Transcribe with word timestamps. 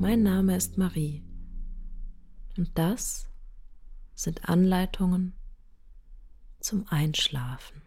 Mein 0.00 0.22
Name 0.22 0.56
ist 0.56 0.78
Marie 0.78 1.22
und 2.56 2.70
das 2.78 3.28
sind 4.14 4.48
Anleitungen 4.48 5.34
zum 6.58 6.88
Einschlafen. 6.88 7.82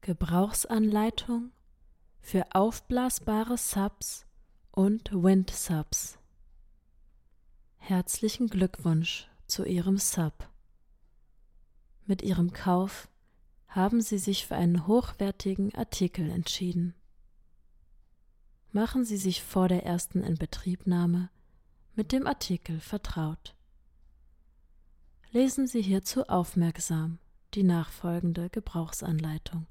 Gebrauchsanleitung 0.00 1.52
für 2.20 2.46
aufblasbare 2.52 3.56
Subs 3.58 4.26
und 4.72 5.12
Wind-Subs. 5.12 6.18
Herzlichen 7.76 8.48
Glückwunsch 8.48 9.28
zu 9.46 9.64
Ihrem 9.64 9.98
Sub. 9.98 10.50
Mit 12.06 12.22
Ihrem 12.22 12.52
Kauf 12.52 13.08
haben 13.68 14.00
Sie 14.00 14.18
sich 14.18 14.48
für 14.48 14.56
einen 14.56 14.88
hochwertigen 14.88 15.72
Artikel 15.76 16.28
entschieden. 16.28 16.96
Machen 18.72 19.04
Sie 19.04 19.18
sich 19.18 19.42
vor 19.42 19.68
der 19.68 19.84
ersten 19.84 20.22
Inbetriebnahme 20.22 21.28
mit 21.94 22.10
dem 22.10 22.26
Artikel 22.26 22.80
vertraut. 22.80 23.54
Lesen 25.30 25.66
Sie 25.66 25.82
hierzu 25.82 26.24
aufmerksam 26.24 27.18
die 27.52 27.64
nachfolgende 27.64 28.48
Gebrauchsanleitung. 28.48 29.66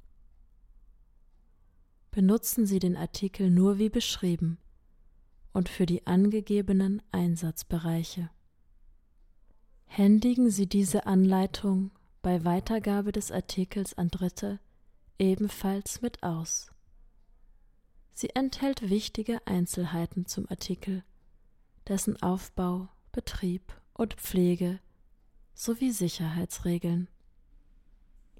Benutzen 2.12 2.68
Sie 2.68 2.78
den 2.78 2.96
Artikel 2.96 3.50
nur 3.50 3.80
wie 3.80 3.90
beschrieben 3.90 4.60
und 5.52 5.68
für 5.68 5.88
die 5.88 6.06
angegebenen 6.06 7.02
Einsatzbereiche. 7.12 8.30
Händigen 9.86 10.52
Sie 10.52 10.68
diese 10.68 11.08
Anleitung 11.08 11.90
bei 12.22 12.46
Weitergabe 12.46 13.12
des 13.12 13.32
Artikels 13.32 13.98
an 13.98 14.10
Dritte 14.10 14.60
ebenfalls 15.18 16.02
mit 16.02 16.22
aus. 16.22 16.71
Sie 18.14 18.30
enthält 18.36 18.90
wichtige 18.90 19.46
Einzelheiten 19.48 20.26
zum 20.26 20.50
Artikel, 20.50 21.04
dessen 21.88 22.22
Aufbau, 22.22 22.90
Betrieb 23.12 23.74
und 23.94 24.16
Pflege 24.16 24.80
sowie 25.54 25.92
Sicherheitsregeln. 25.92 27.08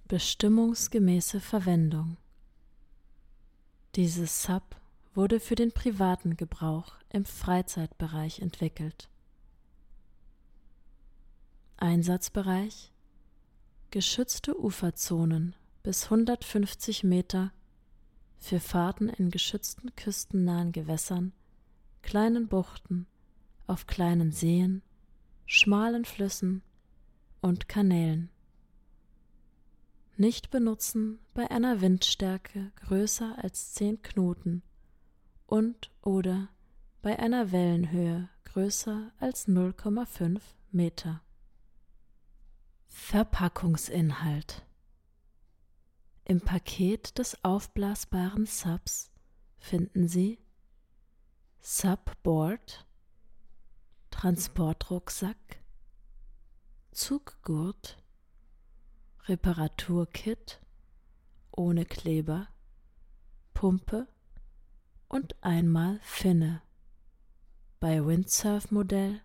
Bestimmungsgemäße 0.08 1.40
Verwendung. 1.40 2.18
Dieses 3.96 4.44
Sub 4.44 4.64
wurde 5.14 5.40
für 5.40 5.56
den 5.56 5.72
privaten 5.72 6.38
Gebrauch 6.38 6.96
im 7.10 7.26
Freizeitbereich 7.26 8.40
entwickelt. 8.40 9.10
Einsatzbereich 11.78 12.92
geschützte 13.90 14.58
Uferzonen 14.58 15.56
bis 15.84 16.06
150 16.06 17.04
Meter 17.04 17.52
für 18.42 18.60
Fahrten 18.60 19.08
in 19.08 19.30
geschützten 19.30 19.96
küstennahen 19.96 20.72
Gewässern, 20.74 21.32
kleinen 22.02 22.48
Buchten, 22.48 23.06
auf 23.68 23.88
kleinen 23.88 24.32
Seen, 24.32 24.82
schmalen 25.46 26.04
Flüssen 26.04 26.64
und 27.40 27.70
Kanälen. 27.70 28.30
Nicht 30.18 30.50
benutzen 30.50 31.20
bei 31.34 31.50
einer 31.50 31.82
Windstärke 31.82 32.72
größer 32.88 33.38
als 33.42 33.74
10 33.76 34.02
Knoten 34.02 34.64
und 35.46 35.92
oder 36.02 36.50
bei 37.02 37.18
einer 37.18 37.52
Wellenhöhe 37.52 38.28
größer 38.46 39.12
als 39.20 39.48
0,5 39.48 40.42
Meter. 40.72 41.22
Verpackungsinhalt 42.88 44.66
Im 46.26 46.42
Paket 46.42 47.18
des 47.18 47.44
aufblasbaren 47.44 48.46
Subs 48.46 49.12
finden 49.58 50.08
Sie 50.08 50.40
Subboard, 51.60 52.86
Transportrucksack, 54.10 55.62
Zuggurt, 56.92 57.98
Reparaturkit 59.28 60.62
ohne 61.52 61.86
Kleber, 61.86 62.48
Pumpe 63.54 64.08
und 65.08 65.36
einmal 65.44 66.00
Finne. 66.02 66.62
Bei 67.80 68.06
Windsurf-Modell 68.06 69.22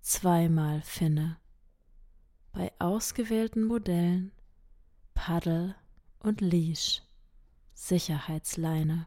zweimal 0.00 0.80
Finne. 0.82 1.38
Bei 2.52 2.72
ausgewählten 2.78 3.64
Modellen 3.64 4.32
Paddel 5.14 5.74
und 6.20 6.40
Leash, 6.40 7.02
Sicherheitsleine. 7.74 9.06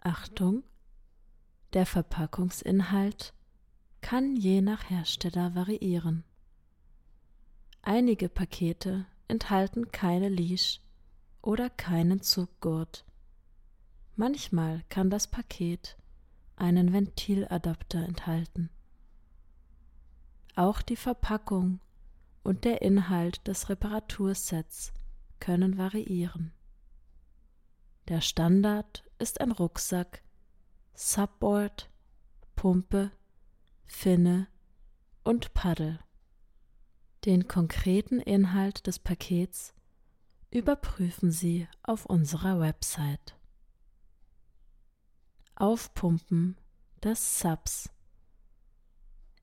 Achtung! 0.00 0.64
Der 1.74 1.86
Verpackungsinhalt 1.86 3.34
kann 4.00 4.36
je 4.36 4.60
nach 4.62 4.90
Hersteller 4.90 5.54
variieren. 5.54 6.24
Einige 7.82 8.28
Pakete 8.28 9.06
enthalten 9.28 9.92
keine 9.92 10.28
Leash 10.28 10.80
oder 11.42 11.68
keinen 11.70 12.22
Zuggurt 12.22 13.04
Manchmal 14.20 14.82
kann 14.88 15.10
das 15.10 15.28
Paket 15.28 15.96
einen 16.56 16.92
Ventiladapter 16.92 18.00
enthalten. 18.00 18.68
Auch 20.56 20.82
die 20.82 20.96
Verpackung 20.96 21.78
und 22.42 22.64
der 22.64 22.82
Inhalt 22.82 23.46
des 23.46 23.68
Reparatursets 23.68 24.92
können 25.40 25.78
variieren. 25.78 26.52
Der 28.08 28.20
Standard 28.20 29.04
ist 29.18 29.40
ein 29.40 29.52
Rucksack, 29.52 30.22
Subboard, 30.94 31.90
Pumpe, 32.56 33.10
Finne 33.84 34.48
und 35.24 35.54
Paddel. 35.54 36.00
Den 37.24 37.48
konkreten 37.48 38.20
Inhalt 38.20 38.86
des 38.86 38.98
Pakets 38.98 39.74
überprüfen 40.50 41.30
Sie 41.30 41.68
auf 41.82 42.06
unserer 42.06 42.60
Website. 42.60 43.36
Aufpumpen 45.54 46.56
des 47.02 47.40
Subs. 47.40 47.90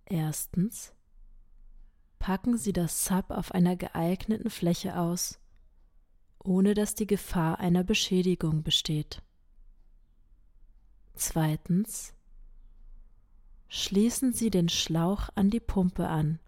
Erstens 0.06 0.94
packen 2.20 2.58
Sie 2.58 2.74
das 2.74 3.06
Sub 3.06 3.30
auf 3.32 3.52
einer 3.52 3.76
geeigneten 3.76 4.50
Fläche 4.50 4.98
aus, 4.98 5.40
ohne 6.46 6.74
dass 6.74 6.96
die 6.96 7.08
Gefahr 7.08 7.60
einer 7.60 7.84
Beschädigung 7.84 8.64
besteht. 8.64 9.22
Zweitens 11.14 12.14
schließen 13.68 14.34
Sie 14.34 14.50
den 14.50 14.70
Schlauch 14.70 15.30
an 15.36 15.50
die 15.50 15.60
Pumpe 15.60 16.08
an, 16.08 16.40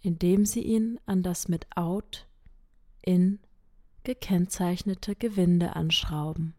indem 0.00 0.44
Sie 0.44 0.62
ihn 0.62 0.98
an 1.06 1.22
das 1.22 1.48
mit 1.48 1.66
Out, 1.76 2.26
In 3.02 3.38
gekennzeichnete 4.04 5.16
Gewinde 5.16 5.76
anschrauben. 5.76 6.54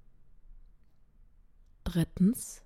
Drittens. 1.84 2.64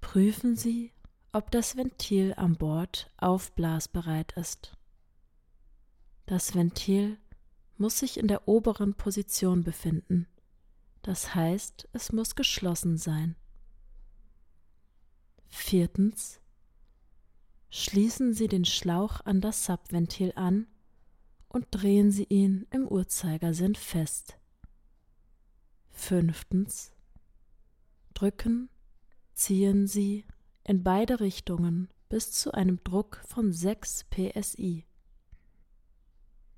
Prüfen 0.00 0.56
Sie, 0.56 0.92
ob 1.32 1.50
das 1.50 1.76
Ventil 1.76 2.34
an 2.36 2.56
Bord 2.56 3.10
aufblasbereit 3.16 4.32
ist. 4.32 4.76
Das 6.26 6.54
Ventil 6.54 7.18
muss 7.76 7.98
sich 7.98 8.18
in 8.18 8.28
der 8.28 8.48
oberen 8.48 8.94
Position 8.94 9.64
befinden, 9.64 10.26
das 11.02 11.34
heißt, 11.34 11.88
es 11.92 12.12
muss 12.12 12.34
geschlossen 12.34 12.96
sein. 12.96 13.36
Viertens. 15.48 16.40
Schließen 17.70 18.32
Sie 18.32 18.48
den 18.48 18.64
Schlauch 18.64 19.20
an 19.24 19.40
das 19.40 19.66
Subventil 19.66 20.32
an 20.36 20.66
und 21.48 21.66
drehen 21.70 22.10
Sie 22.10 22.24
ihn 22.24 22.66
im 22.70 22.86
Uhrzeigersinn 22.86 23.74
fest. 23.74 24.38
Fünftens 25.90 26.94
drücken, 28.14 28.70
ziehen 29.34 29.86
Sie 29.86 30.24
in 30.62 30.82
beide 30.82 31.20
Richtungen 31.20 31.88
bis 32.08 32.32
zu 32.32 32.52
einem 32.52 32.82
Druck 32.84 33.20
von 33.26 33.52
6 33.52 34.04
psi. 34.04 34.86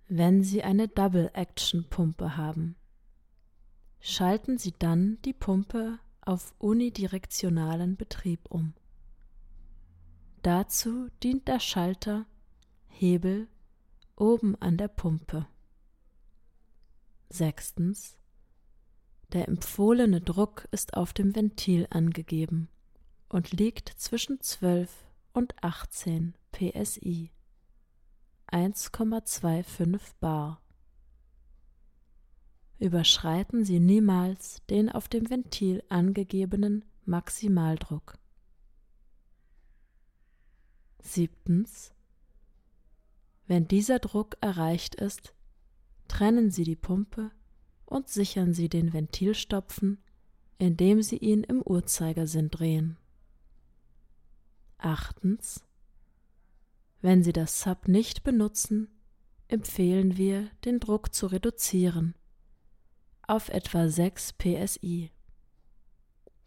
Wenn 0.09 0.45
Sie 0.45 0.63
eine 0.63 0.87
Double-Action-Pumpe 0.87 2.37
haben, 2.37 2.77
schalten 3.99 4.57
Sie 4.57 4.73
dann 4.79 5.19
die 5.25 5.33
Pumpe 5.33 5.99
auf 6.21 6.55
unidirektionalen 6.59 7.97
Betrieb 7.97 8.47
um. 8.49 8.75
Dazu 10.43 11.09
dient 11.25 11.49
der 11.49 11.59
Schalter 11.59 12.25
Hebel 12.87 13.49
oben 14.15 14.55
an 14.63 14.77
der 14.77 14.89
Pumpe. 14.89 15.49
Sechstens. 17.29 18.17
Der 19.33 19.49
empfohlene 19.49 20.21
Druck 20.21 20.69
ist 20.71 20.97
auf 20.97 21.13
dem 21.15 21.35
Ventil 21.35 21.89
angegeben 21.91 22.69
und 23.29 23.51
liegt 23.51 23.89
zwischen 23.89 24.41
12 24.41 24.89
und 25.33 25.61
18 25.65 26.35
psi. 26.53 27.33
1,25 28.57 30.01
bar. 30.19 30.63
Überschreiten 32.79 33.67
Sie 33.67 33.81
niemals 33.81 34.63
den 34.71 34.91
auf 34.91 35.09
dem 35.09 35.29
Ventil 35.29 35.83
angegebenen 35.91 36.87
Maximaldruck. 37.05 38.19
Siebtens. 41.01 41.93
Wenn 43.47 43.69
dieser 43.69 43.99
Druck 43.99 44.39
erreicht 44.41 44.95
ist, 44.95 45.35
trennen 46.09 46.51
Sie 46.51 46.65
die 46.65 46.77
Pumpe 46.77 47.33
und 47.85 48.09
sichern 48.09 48.55
Sie 48.55 48.71
den 48.71 48.95
Ventilstopfen, 48.95 49.99
indem 50.57 51.03
Sie 51.03 51.19
ihn 51.19 51.45
im 51.45 51.61
Uhrzeigersinn 51.61 52.51
drehen. 52.51 52.97
Achtens. 54.79 55.66
Wenn 57.07 57.23
Sie 57.23 57.33
das 57.33 57.61
Sub 57.61 57.87
nicht 57.87 58.25
benutzen, 58.25 58.89
empfehlen 59.47 60.17
wir, 60.17 60.51
den 60.65 60.81
Druck 60.81 61.15
zu 61.15 61.29
reduzieren 61.29 62.17
auf 63.29 63.49
etwa 63.49 63.89
6 63.89 64.33
psi. 64.33 65.13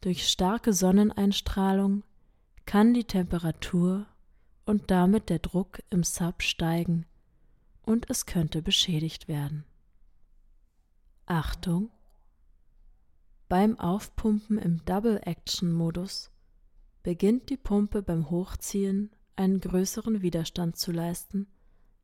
Durch 0.02 0.28
starke 0.28 0.74
Sonneneinstrahlung 0.74 2.04
kann 2.66 2.94
die 2.94 3.06
Temperatur 3.06 4.06
und 4.66 4.92
damit 4.92 5.30
der 5.30 5.40
Druck 5.40 5.82
im 5.92 6.04
Sub 6.04 6.44
steigen 6.44 7.06
und 7.84 8.10
es 8.10 8.26
könnte 8.26 8.62
beschädigt 8.62 9.30
werden. 9.30 9.64
Achtung! 11.26 11.90
Beim 13.48 13.80
Aufpumpen 13.80 14.58
im 14.58 14.84
Double-Action-Modus 14.84 16.32
beginnt 17.02 17.50
die 17.50 17.56
Pumpe 17.56 18.02
beim 18.02 18.30
Hochziehen 18.30 19.16
einen 19.40 19.62
größeren 19.62 20.22
Widerstand 20.22 20.76
zu 20.76 20.92
leisten, 20.92 21.48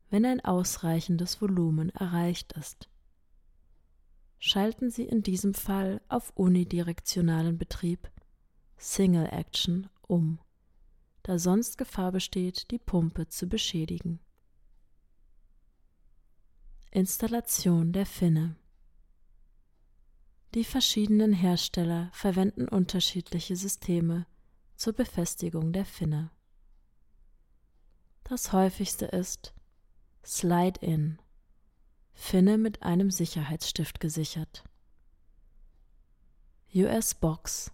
wenn 0.10 0.26
ein 0.26 0.44
ausreichendes 0.44 1.42
Volumen 1.42 1.90
erreicht 1.90 2.54
ist. 2.54 2.90
Schalten 4.40 4.90
Sie 4.90 5.04
in 5.04 5.22
diesem 5.22 5.54
Fall 5.54 6.02
auf 6.08 6.32
unidirektionalen 6.36 7.58
Betrieb 7.58 8.10
Single 8.78 9.28
Action 9.32 9.90
um, 10.08 10.40
da 11.24 11.38
sonst 11.38 11.78
Gefahr 11.78 12.12
besteht, 12.12 12.72
die 12.72 12.78
Pumpe 12.78 13.28
zu 13.28 13.48
beschädigen. 13.48 14.20
Installation 16.92 17.92
der 17.92 18.06
Finne 18.06 18.56
Die 20.54 20.64
verschiedenen 20.64 21.34
Hersteller 21.34 22.10
verwenden 22.14 22.70
unterschiedliche 22.70 23.58
Systeme 23.58 24.26
zur 24.78 24.94
Befestigung 24.94 25.74
der 25.74 25.86
Finne. 25.86 26.32
Das 28.28 28.52
häufigste 28.54 29.06
ist 29.06 29.54
Slide-In, 30.26 31.20
Finne 32.16 32.58
mit 32.58 32.82
einem 32.82 33.12
Sicherheitsstift 33.12 34.00
gesichert. 34.00 34.64
US-Box, 36.74 37.72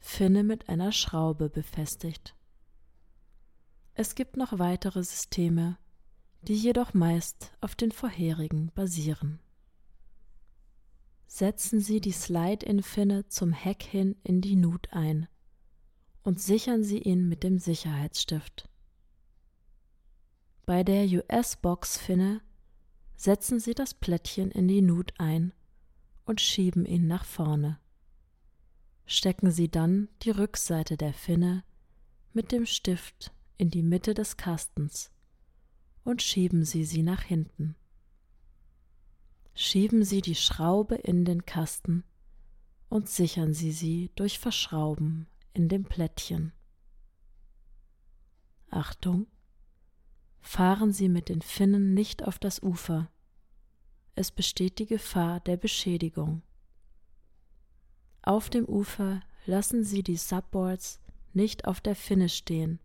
Finne 0.00 0.42
mit 0.42 0.68
einer 0.68 0.90
Schraube 0.90 1.48
befestigt. 1.48 2.34
Es 3.94 4.16
gibt 4.16 4.36
noch 4.36 4.58
weitere 4.58 5.04
Systeme, 5.04 5.78
die 6.42 6.56
jedoch 6.56 6.92
meist 6.92 7.52
auf 7.60 7.76
den 7.76 7.92
vorherigen 7.92 8.72
basieren. 8.74 9.38
Setzen 11.28 11.78
Sie 11.78 12.00
die 12.00 12.10
Slide-In-Finne 12.10 13.28
zum 13.28 13.52
Heck 13.52 13.84
hin 13.84 14.16
in 14.24 14.40
die 14.40 14.56
Nut 14.56 14.88
ein 14.90 15.28
und 16.24 16.40
sichern 16.40 16.82
Sie 16.82 16.98
ihn 16.98 17.28
mit 17.28 17.44
dem 17.44 17.60
Sicherheitsstift. 17.60 18.68
Bei 20.66 20.82
der 20.82 21.06
US-Box-Finne 21.06 22.40
setzen 23.14 23.60
Sie 23.60 23.72
das 23.72 23.94
Plättchen 23.94 24.50
in 24.50 24.66
die 24.66 24.82
Nut 24.82 25.14
ein 25.16 25.54
und 26.24 26.40
schieben 26.40 26.84
ihn 26.84 27.06
nach 27.06 27.24
vorne. 27.24 27.78
Stecken 29.06 29.52
Sie 29.52 29.70
dann 29.70 30.08
die 30.22 30.30
Rückseite 30.30 30.96
der 30.96 31.14
Finne 31.14 31.62
mit 32.32 32.50
dem 32.50 32.66
Stift 32.66 33.32
in 33.58 33.70
die 33.70 33.84
Mitte 33.84 34.12
des 34.12 34.36
Kastens 34.36 35.12
und 36.02 36.20
schieben 36.20 36.64
Sie 36.64 36.84
sie 36.84 37.04
nach 37.04 37.22
hinten. 37.22 37.76
Schieben 39.54 40.02
Sie 40.04 40.20
die 40.20 40.34
Schraube 40.34 40.96
in 40.96 41.24
den 41.24 41.46
Kasten 41.46 42.02
und 42.88 43.08
sichern 43.08 43.54
Sie 43.54 43.70
sie 43.70 44.10
durch 44.16 44.40
Verschrauben 44.40 45.28
in 45.52 45.68
dem 45.68 45.84
Plättchen. 45.84 46.52
Achtung! 48.68 49.28
Fahren 50.46 50.92
Sie 50.92 51.08
mit 51.08 51.28
den 51.28 51.42
Finnen 51.42 51.92
nicht 51.92 52.22
auf 52.22 52.38
das 52.38 52.62
Ufer. 52.62 53.10
Es 54.14 54.30
besteht 54.30 54.78
die 54.78 54.86
Gefahr 54.86 55.40
der 55.40 55.56
Beschädigung. 55.56 56.40
Auf 58.22 58.48
dem 58.48 58.64
Ufer 58.64 59.22
lassen 59.44 59.82
Sie 59.82 60.04
die 60.04 60.16
Subboards 60.16 61.00
nicht 61.32 61.64
auf 61.64 61.80
der 61.80 61.96
Finne 61.96 62.28
stehen. 62.28 62.78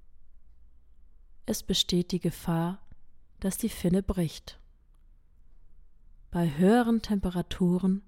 Es 1.46 1.62
besteht 1.62 2.12
die 2.12 2.19
Gefahr, 2.19 2.84
dass 3.40 3.60
die 3.60 3.69
Finne 3.69 4.02
bricht. 4.02 4.60
Bei 6.31 6.58
höheren 6.58 7.04
Temperaturen 7.04 8.02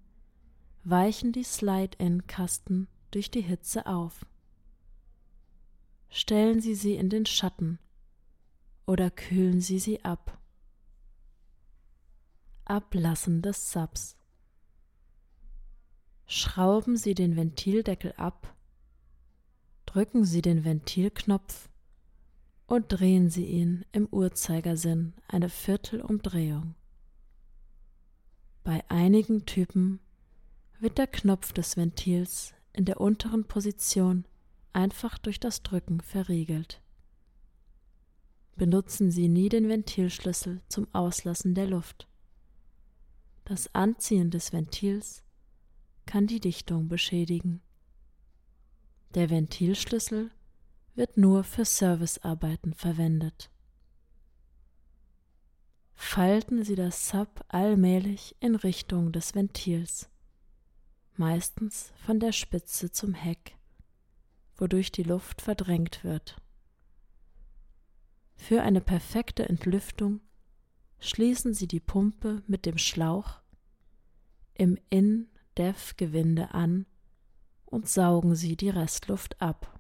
weichen 0.84 1.32
die 1.32 1.44
Slide-In-Kasten 1.44 2.88
durch 3.12 3.30
die 3.30 3.42
Hitze 3.42 3.86
auf. 3.86 4.26
Stellen 6.10 6.60
Sie 6.60 6.74
sie 6.74 6.96
in 6.96 7.10
den 7.10 7.28
Schatten 7.28 7.78
oder 8.85 9.09
kühlen 9.09 9.62
Sie 9.62 9.80
sie 9.80 10.03
ab. 10.03 10.38
Ablassen 12.65 13.41
des 13.41 13.71
Subs. 13.71 14.15
Schrauben 16.25 16.97
Sie 16.97 17.13
den 17.13 17.35
Ventildeckel 17.35 18.13
ab, 18.18 18.56
drücken 19.85 20.24
Sie 20.25 20.41
den 20.41 20.63
Ventilknopf 20.63 21.69
und 22.65 22.88
drehen 22.88 23.30
Sie 23.30 23.45
ihn 23.45 23.85
im 23.92 24.07
Uhrzeigersinn 24.07 25.13
eine 25.28 25.49
Viertelumdrehung. 25.49 26.75
Bei 28.63 28.83
einigen 28.90 29.45
Typen 29.45 29.99
wird 30.80 30.97
der 30.97 31.07
Knopf 31.07 31.54
des 31.54 31.78
Ventils 31.78 32.54
in 32.71 32.85
der 32.85 32.99
unteren 32.99 33.45
Position 33.45 34.25
einfach 34.71 35.18
durch 35.18 35.40
das 35.40 35.63
Drücken 35.63 36.02
verriegelt. 36.02 36.82
Benutzen 38.56 39.10
Sie 39.10 39.28
nie 39.28 39.50
den 39.50 39.68
Ventilschlüssel 39.68 40.62
zum 40.69 40.88
Auslassen 40.94 41.56
der 41.56 41.68
Luft. 41.68 42.07
Das 43.45 43.74
Anziehen 43.74 44.30
des 44.30 44.54
Ventils 44.54 45.24
kann 46.06 46.28
die 46.28 46.40
Dichtung 46.40 46.88
beschädigen. 46.88 47.62
Der 49.16 49.30
Ventilschlüssel 49.30 50.31
wird 50.95 51.18
nur 51.18 51.44
für 51.44 51.66
Servicearbeiten 51.66 52.74
verwendet. 52.74 53.50
Falten 55.95 56.64
Sie 56.64 56.76
das 56.76 57.10
Sub 57.10 57.44
allmählich 57.48 58.36
in 58.40 58.56
Richtung 58.56 59.12
des 59.12 59.33
Ventils, 59.33 60.10
meistens 61.16 61.92
von 62.06 62.19
der 62.19 62.31
Spitze 62.31 62.92
zum 62.92 63.14
Heck, 63.14 63.56
wodurch 64.57 64.92
die 64.92 65.04
Luft 65.04 65.42
verdrängt 65.42 66.04
wird. 66.04 66.43
Für 68.35 68.61
eine 68.61 68.81
perfekte 68.81 69.47
Entlüftung 69.47 70.21
schließen 70.99 71.54
Sie 71.54 71.68
die 71.68 71.80
Pumpe 71.80 72.44
mit 72.47 72.66
dem 72.66 72.78
Schlauch 72.78 73.42
im 74.54 74.78
In-Def-Gewinde 74.90 76.54
an 76.54 76.85
und 77.66 77.90
saugen 77.90 78.35
Sie 78.35 78.56
die 78.56 78.69
Restluft 78.69 79.42
ab. 79.42 79.80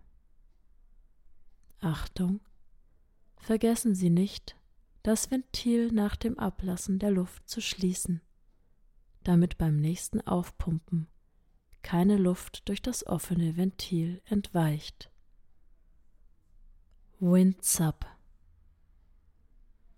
Achtung! 1.79 2.39
Vergessen 3.37 3.93
Sie 3.93 4.09
nicht, 4.09 4.55
das 5.03 5.29
Ventil 5.29 5.91
nach 5.91 6.15
dem 6.15 6.39
Ablassen 6.39 6.97
der 6.97 7.11
Luft 7.11 7.49
zu 7.49 7.59
schließen, 7.59 8.21
damit 9.23 9.57
beim 9.57 9.75
nächsten 9.75 10.21
Aufpumpen 10.21 11.07
keine 11.81 12.17
Luft 12.17 12.67
durch 12.69 12.81
das 12.81 13.05
offene 13.05 13.57
Ventil 13.57 14.21
entweicht. 14.25 15.11
Windsub 17.19 18.05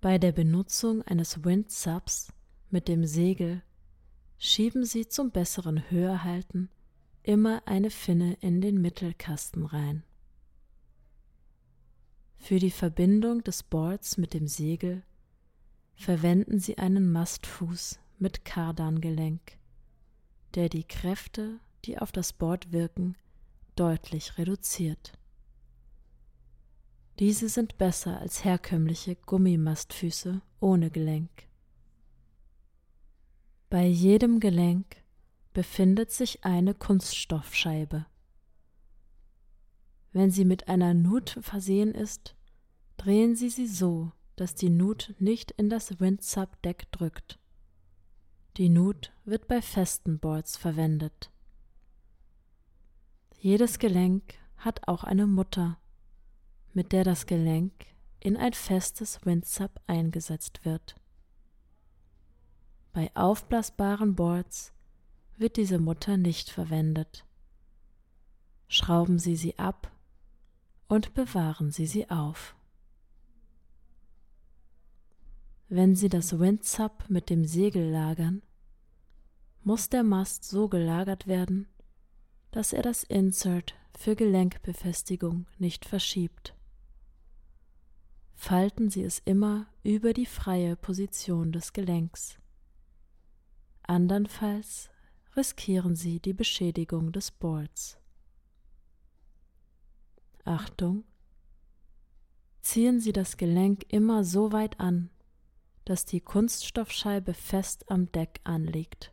bei 0.06 0.20
der 0.20 0.34
Benutzung 0.34 1.02
eines 1.02 1.44
Windsubs 1.44 2.32
mit 2.70 2.88
dem 2.88 3.08
Segel 3.08 3.64
schieben 4.38 4.86
Sie 4.86 5.08
zum 5.08 5.32
besseren 5.32 5.90
Höherhalten 5.90 6.70
immer 7.24 7.64
eine 7.66 7.90
Finne 7.90 8.38
in 8.40 8.62
den 8.62 8.80
Mittelkasten 8.80 9.66
rein. 9.66 10.04
Für 12.38 12.60
die 12.60 12.70
Verbindung 12.70 13.44
des 13.44 13.64
Boards 13.64 14.18
mit 14.18 14.36
dem 14.36 14.48
Segel 14.48 15.02
verwenden 15.96 16.60
Sie 16.60 16.78
einen 16.78 17.12
Mastfuß 17.12 17.98
mit 18.20 18.46
Kardangelenk, 18.46 19.58
der 20.54 20.70
die 20.70 20.84
Kräfte, 20.84 21.60
die 21.84 21.98
auf 21.98 22.12
das 22.12 22.32
Board 22.32 22.72
wirken, 22.72 23.16
deutlich 23.76 24.38
reduziert. 24.38 25.14
Diese 27.20 27.48
sind 27.48 27.78
besser 27.78 28.20
als 28.20 28.44
herkömmliche 28.44 29.16
Gummimastfüße 29.16 30.42
ohne 30.60 30.92
Gelenk. 30.92 31.48
Bei 33.70 33.86
jedem 33.86 34.40
Gelenk 34.40 34.98
befindet 35.54 36.12
sich 36.12 36.44
eine 36.44 36.74
Kunststoffscheibe. 36.74 38.06
Wenn 40.12 40.30
sie 40.32 40.46
mit 40.46 40.68
einer 40.68 40.94
Nut 40.94 41.38
versehen 41.42 41.94
ist, 41.94 42.36
drehen 42.98 43.36
Sie 43.36 43.50
sie 43.50 43.68
so, 43.68 44.12
dass 44.36 44.56
die 44.56 44.70
Nut 44.70 45.14
nicht 45.20 45.52
in 45.52 45.70
das 45.70 46.00
Windsub-Deck 46.00 46.92
drückt. 46.92 47.40
Die 48.58 48.70
Nut 48.70 49.14
wird 49.24 49.48
bei 49.48 49.62
festen 49.62 50.20
Boards 50.20 50.56
verwendet. 50.58 51.32
Jedes 53.40 53.80
Gelenk 53.80 54.36
hat 54.58 54.88
auch 54.88 55.04
eine 55.04 55.28
Mutter, 55.28 55.78
mit 56.76 56.92
der 56.92 57.04
das 57.04 57.26
Gelenk 57.26 57.74
in 58.20 58.38
ein 58.38 58.54
festes 58.54 59.26
Windsub 59.26 59.82
eingesetzt 59.88 60.66
wird. 60.66 60.96
Bei 62.94 63.12
aufblasbaren 63.16 64.16
Boards 64.16 64.74
wird 65.38 65.58
diese 65.58 65.80
Mutter 65.80 66.18
nicht 66.18 66.50
verwendet. 66.50 67.26
Schrauben 68.68 69.20
Sie 69.20 69.36
sie 69.36 69.58
ab 69.60 69.92
und 70.88 71.14
bewahren 71.14 71.72
Sie 71.72 71.86
sie 71.86 72.10
auf. 72.10 72.56
Wenn 75.68 75.96
Sie 75.96 76.10
das 76.10 76.40
Windsub 76.40 77.06
mit 77.10 77.30
dem 77.30 77.46
Segel 77.46 77.90
lagern, 77.92 78.44
muss 79.64 79.90
der 79.90 80.04
Mast 80.04 80.44
so 80.46 80.68
gelagert 80.68 81.28
werden, 81.28 81.68
dass 82.52 82.72
er 82.72 82.82
das 82.82 83.04
Insert 83.04 83.76
für 83.98 84.16
Gelenkbefestigung 84.16 85.48
nicht 85.58 85.86
verschiebt. 85.86 86.55
Falten 88.36 88.90
Sie 88.90 89.02
es 89.02 89.20
immer 89.26 89.68
über 89.84 90.14
die 90.14 90.26
freie 90.28 90.76
Position 90.76 91.52
des 91.52 91.74
Gelenks. 91.74 92.38
Andernfalls 93.84 94.90
riskieren 95.36 95.96
Sie 95.96 96.20
die 96.20 96.34
Beschädigung 96.34 97.12
des 97.12 97.32
Boards. 97.32 97.98
Achtung! 100.44 101.06
Ziehen 102.62 103.00
Sie 103.00 103.14
das 103.14 103.38
Gelenk 103.38 103.86
immer 103.90 104.24
so 104.24 104.52
weit 104.52 104.80
an, 104.80 105.10
dass 105.86 106.06
die 106.06 106.22
Kunststoffscheibe 106.22 107.34
fest 107.34 107.90
am 107.90 108.12
Deck 108.12 108.42
anliegt. 108.44 109.12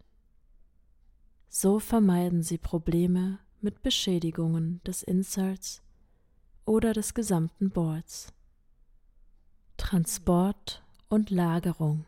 So 1.48 1.78
vermeiden 1.78 2.42
Sie 2.42 2.58
Probleme 2.58 3.38
mit 3.60 3.82
Beschädigungen 3.82 4.82
des 4.84 5.02
Inserts 5.02 5.82
oder 6.64 6.92
des 6.92 7.14
gesamten 7.14 7.70
Boards. 7.70 8.32
Transport 9.84 10.80
und 11.08 11.28
Lagerung 11.30 12.06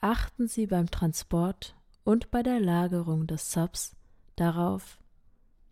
Achten 0.00 0.48
Sie 0.48 0.66
beim 0.66 0.90
Transport 0.90 1.76
und 2.02 2.30
bei 2.32 2.42
der 2.42 2.58
Lagerung 2.58 3.28
des 3.28 3.52
Subs 3.52 3.94
darauf, 4.34 4.98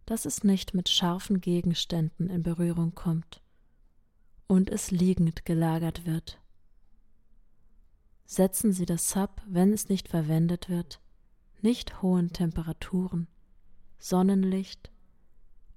dass 0.06 0.26
es 0.26 0.44
nicht 0.44 0.72
mit 0.72 0.88
scharfen 0.88 1.40
Gegenständen 1.40 2.30
in 2.30 2.44
Berührung 2.44 2.94
kommt 2.94 3.42
und 4.46 4.70
es 4.70 4.92
liegend 4.92 5.44
gelagert 5.44 6.06
wird. 6.06 6.40
Setzen 8.24 8.72
Sie 8.72 8.86
das 8.86 9.10
Sub, 9.10 9.42
wenn 9.46 9.72
es 9.72 9.88
nicht 9.88 10.08
verwendet 10.08 10.68
wird, 10.68 11.00
nicht 11.60 12.02
hohen 12.02 12.32
Temperaturen, 12.32 13.26
Sonnenlicht 13.98 14.92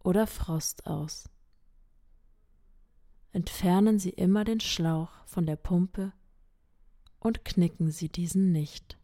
oder 0.04 0.28
Frost 0.28 0.86
aus. 0.86 1.33
Entfernen 3.34 3.98
Sie 3.98 4.12
immer 4.12 4.44
den 4.44 4.60
Schlauch 4.60 5.10
von 5.26 5.48
der 5.48 5.56
Pumpe 5.56 6.14
und 7.20 7.44
knicken 7.44 7.90
Sie 7.90 8.08
diesen 8.08 8.52
nicht. 8.52 8.98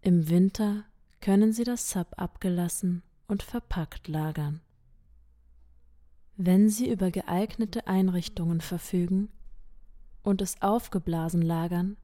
Im 0.00 0.30
Winter 0.30 0.86
können 1.20 1.52
Sie 1.52 1.62
das 1.64 1.90
Sub 1.90 2.14
abgelassen 2.16 3.02
und 3.28 3.42
verpackt 3.42 4.08
lagern. 4.08 4.62
Wenn 6.38 6.70
Sie 6.70 6.90
über 6.90 7.10
geeignete 7.10 7.86
Einrichtungen 7.86 8.62
verfügen 8.62 9.28
und 10.22 10.40
es 10.40 10.62
aufgeblasen 10.62 11.42
lagern, 11.42 11.98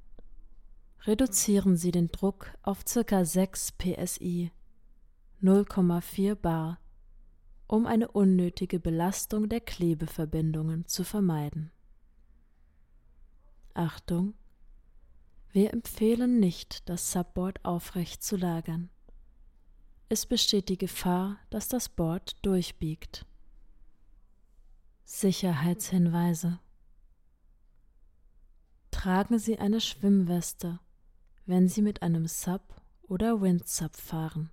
reduzieren 1.06 1.78
Sie 1.78 1.90
den 1.90 2.08
Druck 2.08 2.52
auf 2.62 2.84
ca. 2.84 3.24
6 3.24 3.72
psi 3.72 4.52
0,4 5.42 6.34
bar, 6.34 6.78
um 7.66 7.86
eine 7.86 8.08
unnötige 8.08 8.78
Belastung 8.78 9.48
der 9.48 9.60
Klebeverbindungen 9.60 10.86
zu 10.86 11.04
vermeiden. 11.04 11.70
Achtung! 13.74 14.34
Wir 15.52 15.72
empfehlen 15.72 16.38
nicht, 16.38 16.88
das 16.88 17.12
Subboard 17.12 17.64
aufrecht 17.64 18.22
zu 18.22 18.36
lagern. 18.36 18.90
Es 20.08 20.26
besteht 20.26 20.68
die 20.68 20.78
Gefahr, 20.78 21.38
dass 21.50 21.68
das 21.68 21.88
Board 21.88 22.36
durchbiegt. 22.44 23.26
Sicherheitshinweise 25.04 26.60
Tragen 28.90 29.38
Sie 29.38 29.58
eine 29.58 29.80
Schwimmweste, 29.80 30.80
wenn 31.44 31.68
Sie 31.68 31.82
mit 31.82 32.02
einem 32.02 32.26
Sub 32.26 32.62
oder 33.02 33.40
Windsub 33.40 33.94
fahren. 33.94 34.50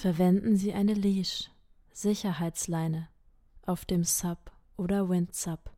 Verwenden 0.00 0.56
Sie 0.56 0.72
eine 0.72 0.94
Leash, 0.94 1.50
Sicherheitsleine, 1.92 3.10
auf 3.66 3.84
dem 3.84 4.02
Sub 4.02 4.50
oder 4.78 5.10
Windsub. 5.10 5.70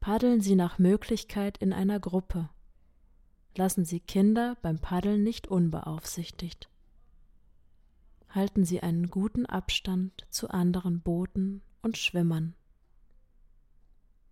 Paddeln 0.00 0.40
Sie 0.40 0.54
nach 0.54 0.78
Möglichkeit 0.78 1.58
in 1.58 1.74
einer 1.74 2.00
Gruppe. 2.00 2.48
Lassen 3.54 3.84
Sie 3.84 4.00
Kinder 4.00 4.56
beim 4.62 4.78
Paddeln 4.78 5.22
nicht 5.22 5.46
unbeaufsichtigt. 5.46 6.70
Halten 8.30 8.64
Sie 8.64 8.82
einen 8.82 9.10
guten 9.10 9.44
Abstand 9.44 10.26
zu 10.30 10.48
anderen 10.48 11.02
Booten 11.02 11.60
und 11.82 11.98
Schwimmern. 11.98 12.54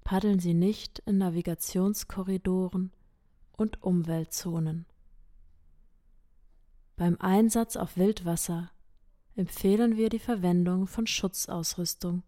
Paddeln 0.05 0.39
Sie 0.39 0.55
nicht 0.55 1.01
in 1.01 1.19
Navigationskorridoren 1.19 2.93
und 3.59 3.83
Umweltzonen. 3.83 4.87
Beim 7.01 7.17
Einsatz 7.19 7.77
auf 7.77 7.97
Wildwasser 7.97 8.71
empfehlen 9.35 9.97
wir 9.97 10.11
die 10.11 10.19
Verwendung 10.19 10.87
von 10.87 11.07
Schutzausrüstung, 11.07 12.25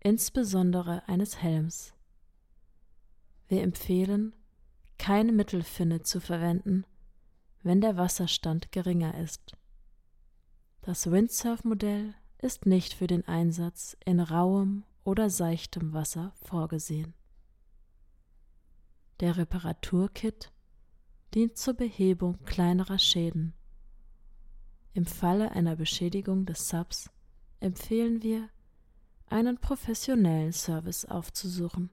insbesondere 0.00 1.06
eines 1.06 1.42
Helms. 1.42 1.92
Wir 3.46 3.62
empfehlen, 3.62 4.34
keine 4.96 5.32
Mittelfinne 5.32 6.00
zu 6.00 6.22
verwenden, 6.22 6.86
wenn 7.62 7.82
der 7.82 7.98
Wasserstand 7.98 8.72
geringer 8.72 9.18
ist. 9.18 9.54
Das 10.80 11.10
Windsurf-Modell 11.10 12.14
ist 12.38 12.64
nicht 12.64 12.94
für 12.94 13.06
den 13.06 13.28
Einsatz 13.28 13.98
in 14.06 14.18
rauem 14.18 14.84
oder 15.04 15.28
seichtem 15.28 15.92
Wasser 15.92 16.32
vorgesehen. 16.40 17.12
Der 19.20 19.36
Reparaturkit 19.36 20.52
dient 21.34 21.58
zur 21.58 21.74
Behebung 21.74 22.42
kleinerer 22.46 22.98
Schäden. 22.98 23.52
Im 24.94 25.06
Falle 25.06 25.50
einer 25.50 25.74
Beschädigung 25.74 26.46
des 26.46 26.68
Subs 26.68 27.10
empfehlen 27.58 28.22
wir, 28.22 28.48
einen 29.26 29.58
professionellen 29.58 30.52
Service 30.52 31.04
aufzusuchen. 31.04 31.90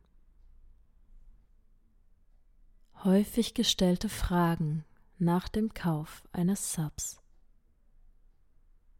Häufig 3.03 3.55
gestellte 3.55 4.07
Fragen 4.07 4.85
nach 5.17 5.49
dem 5.49 5.73
Kauf 5.73 6.27
eines 6.31 6.73
Subs. 6.73 7.19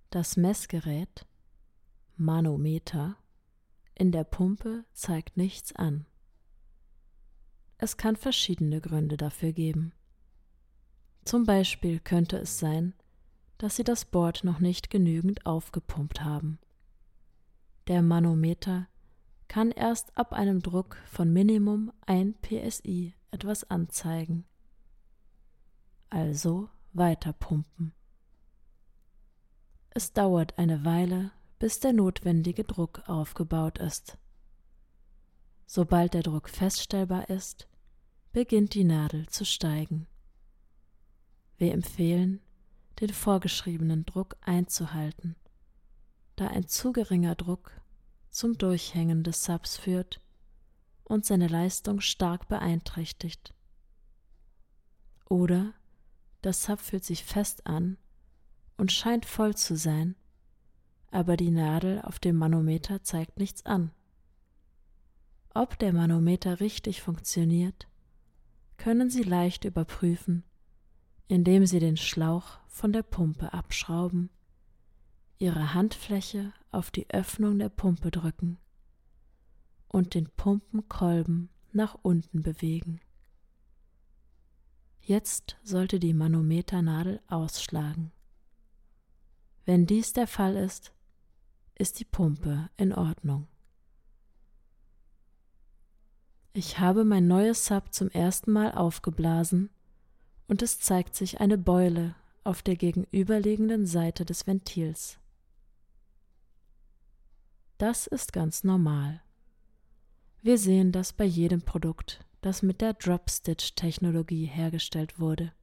Das 0.10 0.36
Messgerät 0.36 1.28
Manometer 2.18 3.18
in 3.94 4.12
der 4.12 4.24
Pumpe 4.24 4.84
zeigt 4.94 5.38
nichts 5.38 5.76
an. 5.76 6.08
Es 7.78 7.98
kann 7.98 8.16
verschiedene 8.16 8.82
Gründe 8.82 9.18
dafür 9.18 9.54
geben. 9.54 9.94
Zum 11.24 11.46
Beispiel 11.46 12.00
könnte 12.00 12.38
es 12.38 12.58
sein, 12.58 12.96
dass 13.62 13.76
Sie 13.76 13.84
das 13.84 14.06
Board 14.06 14.44
noch 14.44 14.58
nicht 14.58 14.90
genügend 14.90 15.46
aufgepumpt 15.46 16.24
haben. 16.24 16.58
Der 17.88 18.02
Manometer 18.02 18.88
kann 19.48 19.70
erst 19.70 20.18
ab 20.18 20.34
einem 20.34 20.64
Druck 20.64 20.98
von 21.06 21.32
Minimum 21.32 21.92
1 22.08 22.38
psi 22.42 23.14
etwas 23.30 23.70
anzeigen. 23.70 24.46
Also 26.10 26.70
weiter 26.94 27.34
pumpen. 27.34 27.94
es 29.92 30.12
dauert 30.12 30.58
eine 30.58 30.84
Weile, 30.84 31.30
bis 31.60 31.80
der 31.80 31.94
notwendige 31.94 32.64
Druck 32.64 33.08
aufgebaut 33.08 33.78
ist. 33.78 34.18
Sobald 35.68 36.16
der 36.16 36.24
Druck 36.24 36.50
feststellbar 36.50 37.30
ist, 37.30 37.68
beginnt 38.32 38.74
die 38.74 38.86
Nadel 38.86 39.30
zu 39.30 39.46
steigen. 39.46 40.08
Wir 41.58 41.74
empfehlen, 41.74 42.42
den 43.02 43.10
vorgeschriebenen 43.10 44.06
Druck 44.06 44.38
einzuhalten, 44.42 45.36
da 46.36 46.48
ein 46.48 46.68
zu 46.68 46.94
geringer 46.94 47.36
Druck 47.36 47.72
zum 48.30 48.58
Durchhängen 48.58 49.24
des 49.24 49.44
Subs 49.44 49.78
führt 49.78 50.22
und 51.04 51.26
seine 51.26 51.48
Leistung 51.48 52.00
stark 52.00 52.48
beeinträchtigt. 52.48 53.54
Oder 55.28 55.74
das 56.42 56.64
Sub 56.64 56.80
fühlt 56.80 57.04
sich 57.04 57.26
fest 57.26 57.66
an 57.66 57.98
und 58.78 58.92
scheint 58.92 59.26
voll 59.26 59.56
zu 59.56 59.76
sein, 59.76 60.16
aber 61.10 61.38
die 61.38 61.52
Nadel 61.52 62.02
auf 62.02 62.20
dem 62.20 62.38
Manometer 62.38 63.04
zeigt 63.04 63.38
nichts 63.38 63.66
an. 63.66 63.92
Ob 65.54 65.78
der 65.80 65.92
Manometer 65.92 66.60
richtig 66.60 67.02
funktioniert, 67.02 67.88
können 68.78 69.10
Sie 69.10 69.24
leicht 69.24 69.66
überprüfen, 69.66 70.44
indem 71.32 71.66
Sie 71.66 71.80
den 71.80 71.96
Schlauch 71.96 72.60
von 72.68 72.92
der 72.92 73.04
Pumpe 73.04 73.54
abschrauben, 73.54 74.30
Ihre 75.38 75.74
Handfläche 75.74 76.52
auf 76.72 76.92
die 76.92 77.10
Öffnung 77.10 77.58
der 77.58 77.70
Pumpe 77.70 78.12
drücken 78.12 78.58
und 79.88 80.14
den 80.14 80.30
Pumpenkolben 80.30 81.50
nach 81.72 81.98
unten 82.02 82.42
bewegen. 82.42 83.00
Jetzt 85.00 85.56
sollte 85.64 86.02
die 86.02 86.14
Manometernadel 86.14 87.22
ausschlagen. 87.28 88.12
Wenn 89.64 89.86
dies 89.86 90.12
der 90.12 90.28
Fall 90.28 90.58
ist, 90.58 90.92
ist 91.76 92.02
die 92.02 92.06
Pumpe 92.06 92.70
in 92.76 92.94
Ordnung. 92.94 93.48
Ich 96.52 96.80
habe 96.80 97.06
mein 97.06 97.28
neues 97.28 97.66
Sub 97.66 97.94
zum 97.94 98.10
ersten 98.10 98.52
Mal 98.52 98.74
aufgeblasen 98.74 99.70
und 100.52 100.62
es 100.62 100.82
zeigt 100.82 101.16
sich 101.16 101.40
eine 101.40 101.58
Beule 101.58 102.14
auf 102.44 102.62
der 102.62 102.76
gegenüberliegenden 102.76 103.86
Seite 103.86 104.26
des 104.26 104.46
Ventils. 104.46 105.18
Das 107.78 108.06
ist 108.06 108.34
ganz 108.34 108.66
normal. 108.66 109.22
Wir 110.42 110.58
sehen 110.58 110.92
das 110.92 111.14
bei 111.14 111.24
jedem 111.24 111.62
Produkt, 111.62 112.20
das 112.42 112.64
mit 112.64 112.82
der 112.82 112.96
Drop-Stitch-Technologie 112.96 114.44
hergestellt 114.44 115.22
wurde. 115.22 115.54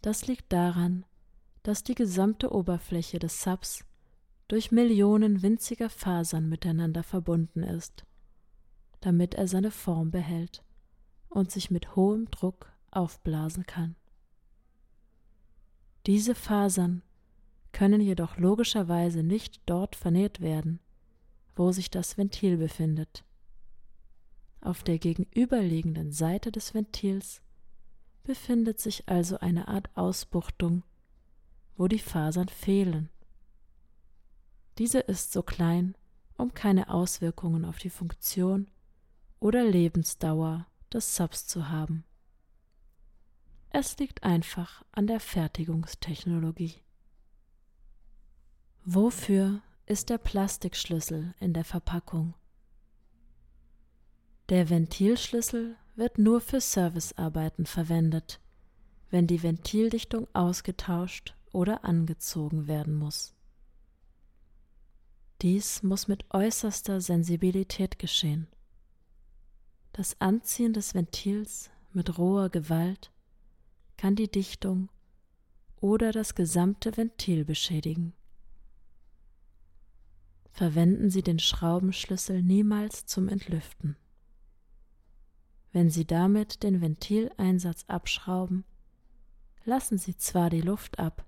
Das 0.00 0.28
liegt 0.28 0.52
daran, 0.52 1.04
dass 1.64 1.82
die 1.82 1.96
gesamte 1.96 2.52
Oberfläche 2.52 3.18
des 3.18 3.42
Subs 3.42 3.84
durch 4.46 4.70
Millionen 4.70 5.42
winziger 5.42 5.90
Fasern 5.90 6.48
miteinander 6.48 7.02
verbunden 7.02 7.64
ist 7.64 8.04
damit 9.00 9.34
er 9.34 9.46
seine 9.48 9.70
Form 9.70 10.10
behält 10.10 10.62
und 11.28 11.50
sich 11.50 11.70
mit 11.70 11.94
hohem 11.94 12.30
Druck 12.30 12.72
aufblasen 12.96 13.66
kann. 13.66 13.96
Diese 16.06 16.34
Fasern 16.34 17.02
können 17.72 18.00
jedoch 18.00 18.36
logischerweise 18.36 19.22
nicht 19.22 19.60
dort 19.66 19.96
vernäht 19.96 20.40
werden, 20.40 20.80
wo 21.56 21.72
sich 21.72 21.90
das 21.90 22.18
Ventil 22.18 22.56
befindet. 22.56 23.24
Auf 24.60 24.82
der 24.82 24.98
gegenüberliegenden 24.98 26.12
Seite 26.12 26.50
des 26.50 26.72
Ventils 26.72 27.42
befindet 28.22 28.80
sich 28.80 29.08
also 29.08 29.38
eine 29.40 29.68
Art 29.68 29.90
Ausbuchtung, 29.94 30.82
wo 31.76 31.88
die 31.88 31.98
Fasern 31.98 32.48
fehlen. 32.48 33.10
Diese 34.78 35.00
ist 35.00 35.32
so 35.32 35.42
klein, 35.42 35.94
um 36.36 36.54
keine 36.54 36.88
Auswirkungen 36.88 37.64
auf 37.64 37.78
die 37.78 37.90
Funktion 37.90 38.68
oder 39.40 39.64
Lebensdauer 39.64 40.66
des 40.92 41.14
Subs 41.14 41.46
zu 41.46 41.68
haben. 41.68 42.04
Es 43.76 43.98
liegt 43.98 44.22
einfach 44.22 44.84
an 44.92 45.08
der 45.08 45.18
Fertigungstechnologie. 45.18 46.76
Wofür 48.84 49.62
ist 49.84 50.10
der 50.10 50.18
Plastikschlüssel 50.18 51.34
in 51.40 51.54
der 51.54 51.64
Verpackung? 51.64 52.34
Der 54.48 54.70
Ventilschlüssel 54.70 55.74
wird 55.96 56.18
nur 56.18 56.40
für 56.40 56.60
Servicearbeiten 56.60 57.66
verwendet, 57.66 58.38
wenn 59.10 59.26
die 59.26 59.42
Ventildichtung 59.42 60.28
ausgetauscht 60.34 61.34
oder 61.50 61.82
angezogen 61.82 62.68
werden 62.68 62.94
muss. 62.94 63.34
Dies 65.42 65.82
muss 65.82 66.06
mit 66.06 66.32
äußerster 66.32 67.00
Sensibilität 67.00 67.98
geschehen. 67.98 68.46
Das 69.92 70.20
Anziehen 70.20 70.74
des 70.74 70.94
Ventils 70.94 71.70
mit 71.92 72.18
roher 72.18 72.50
Gewalt 72.50 73.10
kann 73.96 74.16
die 74.16 74.30
Dichtung 74.30 74.90
oder 75.80 76.12
das 76.12 76.34
gesamte 76.34 76.96
Ventil 76.96 77.44
beschädigen. 77.44 78.14
Verwenden 80.50 81.10
Sie 81.10 81.22
den 81.22 81.38
Schraubenschlüssel 81.38 82.42
niemals 82.42 83.06
zum 83.06 83.28
Entlüften. 83.28 83.96
Wenn 85.72 85.90
Sie 85.90 86.06
damit 86.06 86.62
den 86.62 86.80
Ventileinsatz 86.80 87.84
abschrauben, 87.88 88.64
lassen 89.64 89.98
Sie 89.98 90.16
zwar 90.16 90.50
die 90.50 90.60
Luft 90.60 90.98
ab, 91.00 91.26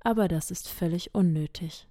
aber 0.00 0.26
das 0.26 0.50
ist 0.50 0.68
völlig 0.68 1.14
unnötig. 1.14 1.88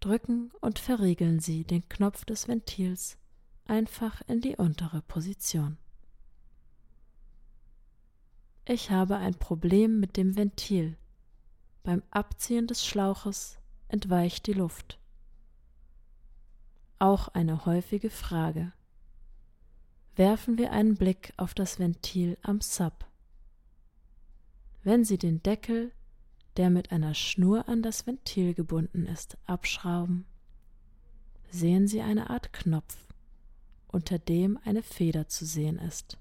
Drücken 0.00 0.52
und 0.60 0.78
verriegeln 0.78 1.40
Sie 1.40 1.64
den 1.64 1.88
Knopf 1.88 2.26
des 2.26 2.46
Ventils 2.46 3.16
einfach 3.64 4.20
in 4.28 4.42
die 4.42 4.56
untere 4.56 5.00
Position. 5.00 5.78
Ich 8.66 8.90
habe 8.90 9.16
ein 9.16 9.34
Problem 9.34 10.00
mit 10.00 10.16
dem 10.16 10.36
Ventil. 10.36 10.96
Beim 11.82 12.02
Abziehen 12.10 12.66
des 12.66 12.84
Schlauches 12.84 13.58
entweicht 13.88 14.46
die 14.46 14.52
Luft. 14.52 14.98
Auch 16.98 17.28
eine 17.28 17.66
häufige 17.66 18.08
Frage. 18.08 18.72
Werfen 20.16 20.56
wir 20.56 20.72
einen 20.72 20.96
Blick 20.96 21.34
auf 21.36 21.54
das 21.54 21.78
Ventil 21.78 22.38
am 22.42 22.60
Sub. 22.60 23.04
Wenn 24.82 25.04
Sie 25.04 25.18
den 25.18 25.42
Deckel, 25.42 25.92
der 26.56 26.70
mit 26.70 26.92
einer 26.92 27.14
Schnur 27.14 27.68
an 27.68 27.82
das 27.82 28.06
Ventil 28.06 28.54
gebunden 28.54 29.06
ist, 29.06 29.36
abschrauben, 29.44 30.24
sehen 31.50 31.86
Sie 31.88 32.00
eine 32.00 32.30
Art 32.30 32.52
Knopf 32.52 32.96
unter 33.94 34.18
dem 34.18 34.58
eine 34.64 34.82
Feder 34.82 35.28
zu 35.28 35.46
sehen 35.46 35.78
ist. 35.78 36.18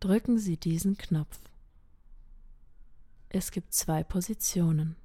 Drücken 0.00 0.38
Sie 0.38 0.56
diesen 0.56 0.96
Knopf. 0.96 1.38
Es 3.28 3.50
gibt 3.50 3.74
zwei 3.74 4.02
Positionen. 4.02 4.96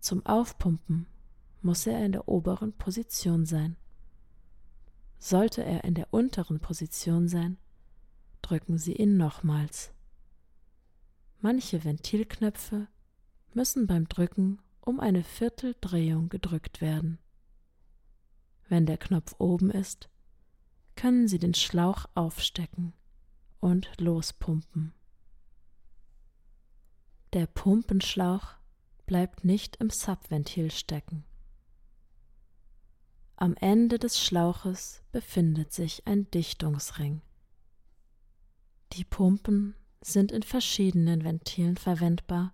Zum 0.00 0.24
Aufpumpen 0.26 1.06
muss 1.62 1.86
er 1.86 2.04
in 2.04 2.12
der 2.12 2.28
oberen 2.28 2.74
Position 2.74 3.46
sein. 3.46 3.78
Sollte 5.18 5.64
er 5.64 5.84
in 5.84 5.94
der 5.94 6.12
unteren 6.12 6.60
Position 6.60 7.26
sein, 7.26 7.56
drücken 8.42 8.76
Sie 8.76 8.96
ihn 8.96 9.16
nochmals. 9.16 9.94
Manche 11.40 11.82
Ventilknöpfe 11.84 12.86
müssen 13.54 13.86
beim 13.86 14.08
Drücken 14.08 14.60
um 14.82 15.00
eine 15.00 15.24
Vierteldrehung 15.24 16.28
gedrückt 16.28 16.82
werden. 16.82 17.18
Wenn 18.68 18.84
der 18.84 18.98
Knopf 18.98 19.34
oben 19.38 19.70
ist, 19.70 20.10
können 20.96 21.28
Sie 21.28 21.38
den 21.38 21.54
Schlauch 21.54 22.04
aufstecken 22.14 22.92
und 23.64 23.88
lospumpen. 23.98 24.92
Der 27.32 27.46
Pumpenschlauch 27.46 28.48
bleibt 29.06 29.42
nicht 29.42 29.76
im 29.76 29.88
Subventil 29.88 30.70
stecken. 30.70 31.24
Am 33.36 33.54
Ende 33.56 33.98
des 33.98 34.20
Schlauches 34.20 35.02
befindet 35.12 35.72
sich 35.72 36.06
ein 36.06 36.30
Dichtungsring. 36.30 37.22
Die 38.92 39.04
Pumpen 39.04 39.74
sind 40.02 40.30
in 40.30 40.42
verschiedenen 40.42 41.24
Ventilen 41.24 41.78
verwendbar, 41.78 42.52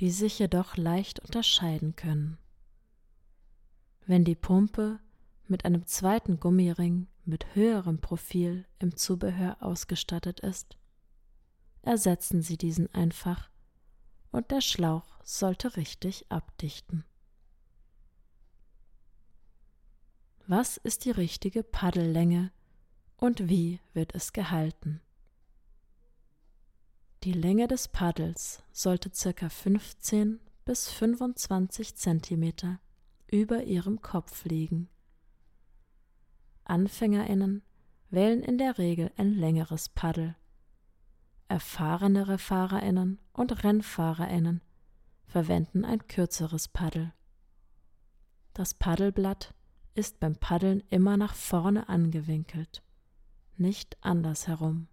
die 0.00 0.10
sich 0.10 0.38
jedoch 0.38 0.76
leicht 0.76 1.20
unterscheiden 1.20 1.96
können. 1.96 2.36
Wenn 4.04 4.26
die 4.26 4.36
Pumpe 4.36 5.00
mit 5.46 5.64
einem 5.64 5.86
zweiten 5.86 6.38
Gummiring 6.38 7.06
mit 7.24 7.54
höherem 7.54 8.00
Profil 8.00 8.66
im 8.78 8.96
Zubehör 8.96 9.56
ausgestattet 9.60 10.40
ist, 10.40 10.76
ersetzen 11.82 12.42
Sie 12.42 12.56
diesen 12.56 12.92
einfach 12.94 13.50
und 14.32 14.50
der 14.50 14.60
Schlauch 14.60 15.18
sollte 15.24 15.76
richtig 15.76 16.30
abdichten. 16.30 17.04
Was 20.46 20.76
ist 20.78 21.04
die 21.04 21.10
richtige 21.10 21.62
Paddellänge 21.62 22.50
und 23.16 23.48
wie 23.48 23.80
wird 23.92 24.14
es 24.14 24.32
gehalten? 24.32 25.00
Die 27.22 27.32
Länge 27.32 27.68
des 27.68 27.88
Paddels 27.88 28.62
sollte 28.72 29.10
ca. 29.10 29.48
15 29.48 30.40
bis 30.64 30.88
25 30.88 31.94
cm 31.94 32.78
über 33.28 33.62
ihrem 33.64 34.00
Kopf 34.00 34.44
liegen. 34.44 34.88
Anfängerinnen 36.64 37.62
wählen 38.10 38.42
in 38.42 38.58
der 38.58 38.78
Regel 38.78 39.10
ein 39.16 39.34
längeres 39.34 39.88
Paddel. 39.88 40.36
Erfahrenere 41.48 42.38
Fahrerinnen 42.38 43.18
und 43.32 43.64
Rennfahrerinnen 43.64 44.62
verwenden 45.26 45.84
ein 45.84 46.06
kürzeres 46.06 46.68
Paddel. 46.68 47.12
Das 48.52 48.74
Paddelblatt 48.74 49.54
ist 49.94 50.20
beim 50.20 50.36
Paddeln 50.36 50.82
immer 50.90 51.16
nach 51.16 51.34
vorne 51.34 51.88
angewinkelt, 51.88 52.82
nicht 53.56 53.96
andersherum. 54.00 54.88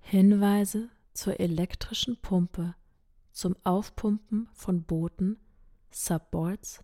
Hinweise 0.00 0.88
zur 1.12 1.38
elektrischen 1.40 2.20
Pumpe 2.20 2.74
zum 3.32 3.54
Aufpumpen 3.62 4.48
von 4.52 4.82
Booten, 4.82 5.38
Subboards, 5.90 6.82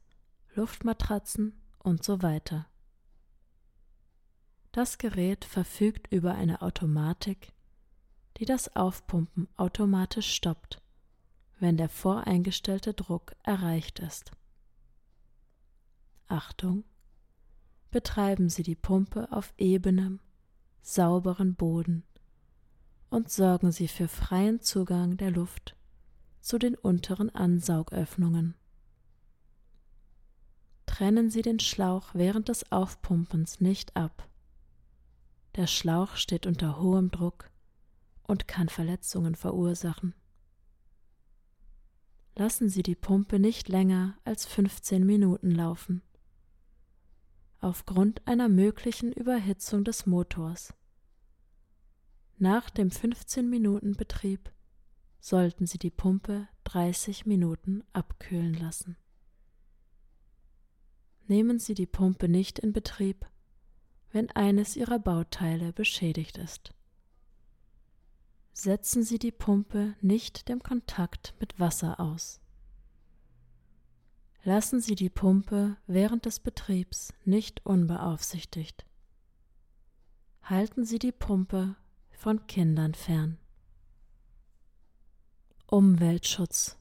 Luftmatratzen 0.54 1.60
und 1.80 2.04
so 2.04 2.22
weiter. 2.22 2.68
Das 4.74 4.98
Gerät 4.98 5.44
verfügt 5.44 6.10
über 6.10 6.34
eine 6.34 6.60
Automatik, 6.60 7.52
die 8.38 8.44
das 8.44 8.74
Aufpumpen 8.74 9.46
automatisch 9.56 10.34
stoppt, 10.34 10.82
wenn 11.60 11.76
der 11.76 11.88
voreingestellte 11.88 12.92
Druck 12.92 13.36
erreicht 13.44 14.00
ist. 14.00 14.32
Achtung! 16.26 16.82
Betreiben 17.92 18.48
Sie 18.48 18.64
die 18.64 18.74
Pumpe 18.74 19.30
auf 19.30 19.54
ebenem, 19.58 20.18
sauberen 20.82 21.54
Boden 21.54 22.02
und 23.10 23.30
sorgen 23.30 23.70
Sie 23.70 23.86
für 23.86 24.08
freien 24.08 24.60
Zugang 24.60 25.16
der 25.16 25.30
Luft 25.30 25.76
zu 26.40 26.58
den 26.58 26.74
unteren 26.74 27.30
Ansaugöffnungen. 27.32 28.56
Trennen 30.84 31.30
Sie 31.30 31.42
den 31.42 31.60
Schlauch 31.60 32.08
während 32.12 32.48
des 32.48 32.72
Aufpumpens 32.72 33.60
nicht 33.60 33.94
ab. 33.94 34.28
Der 35.56 35.68
Schlauch 35.68 36.16
steht 36.16 36.46
unter 36.46 36.80
hohem 36.80 37.10
Druck 37.10 37.50
und 38.24 38.48
kann 38.48 38.68
Verletzungen 38.68 39.36
verursachen. 39.36 40.14
Lassen 42.34 42.68
Sie 42.68 42.82
die 42.82 42.96
Pumpe 42.96 43.38
nicht 43.38 43.68
länger 43.68 44.18
als 44.24 44.46
15 44.46 45.06
Minuten 45.06 45.52
laufen. 45.52 46.02
Aufgrund 47.60 48.26
einer 48.26 48.48
möglichen 48.48 49.12
Überhitzung 49.12 49.84
des 49.84 50.06
Motors. 50.06 50.74
Nach 52.36 52.68
dem 52.70 52.90
15 52.90 53.48
Minuten 53.48 53.94
Betrieb 53.94 54.52
sollten 55.20 55.66
Sie 55.66 55.78
die 55.78 55.92
Pumpe 55.92 56.48
30 56.64 57.26
Minuten 57.26 57.84
abkühlen 57.92 58.54
lassen. 58.54 58.96
Nehmen 61.28 61.60
Sie 61.60 61.74
die 61.74 61.86
Pumpe 61.86 62.28
nicht 62.28 62.58
in 62.58 62.72
Betrieb, 62.72 63.24
wenn 64.14 64.30
eines 64.30 64.76
ihrer 64.76 65.00
Bauteile 65.00 65.72
beschädigt 65.72 66.38
ist. 66.38 66.72
Setzen 68.52 69.02
Sie 69.02 69.18
die 69.18 69.32
Pumpe 69.32 69.96
nicht 70.00 70.48
dem 70.48 70.62
Kontakt 70.62 71.34
mit 71.40 71.58
Wasser 71.58 71.98
aus. 71.98 72.40
Lassen 74.44 74.80
Sie 74.80 74.94
die 74.94 75.10
Pumpe 75.10 75.76
während 75.88 76.26
des 76.26 76.38
Betriebs 76.38 77.12
nicht 77.24 77.66
unbeaufsichtigt. 77.66 78.86
Halten 80.44 80.84
Sie 80.84 81.00
die 81.00 81.12
Pumpe 81.12 81.74
von 82.12 82.46
Kindern 82.46 82.94
fern. 82.94 83.38
Umweltschutz 85.66 86.78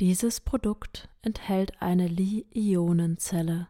Dieses 0.00 0.40
Produkt 0.40 1.10
enthält 1.20 1.82
eine 1.82 2.08
Li-Ionenzelle 2.08 3.68